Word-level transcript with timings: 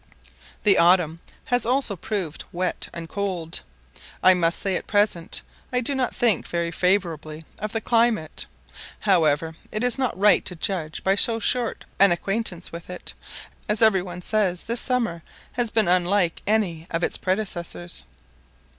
The 0.63 0.79
autumn 0.79 1.19
has 1.45 1.63
also 1.63 1.95
proved 1.95 2.43
wet 2.51 2.87
and 2.91 3.07
cold. 3.07 3.61
I 4.23 4.33
must 4.33 4.57
say 4.57 4.75
at 4.75 4.87
present 4.87 5.43
I 5.71 5.79
do 5.79 5.93
not 5.93 6.15
think 6.15 6.47
very 6.47 6.71
favourably 6.71 7.45
of 7.59 7.71
the 7.71 7.81
climate; 7.81 8.47
however, 9.01 9.53
it 9.71 9.83
is 9.83 9.99
not 9.99 10.17
right 10.17 10.43
to 10.45 10.55
judge 10.55 11.03
by 11.03 11.13
so 11.13 11.37
short 11.37 11.85
an 11.99 12.11
acquaintance 12.11 12.71
with 12.71 12.89
it, 12.89 13.13
as 13.69 13.83
every 13.83 14.01
one 14.01 14.23
says 14.23 14.63
this 14.63 14.81
summer 14.81 15.21
has 15.51 15.69
been 15.69 15.87
unlike 15.87 16.41
any 16.47 16.87
of 16.89 17.03
its 17.03 17.19
predecessors. 17.19 18.01